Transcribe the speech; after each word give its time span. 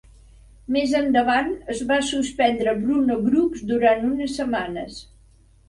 Més 0.77 0.95
endavant 0.99 1.51
es 1.73 1.83
va 1.91 1.99
suspendre 2.09 2.75
Bruno 2.81 3.21
Brooks 3.29 3.65
durant 3.75 4.11
unes 4.11 4.37
setmanes. 4.43 5.01